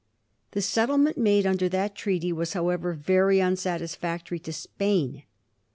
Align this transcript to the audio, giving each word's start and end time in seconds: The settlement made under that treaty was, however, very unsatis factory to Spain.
The 0.53 0.63
settlement 0.63 1.15
made 1.15 1.45
under 1.45 1.69
that 1.69 1.93
treaty 1.93 2.33
was, 2.33 2.53
however, 2.53 2.93
very 2.93 3.37
unsatis 3.37 3.95
factory 3.95 4.39
to 4.39 4.51
Spain. 4.51 5.25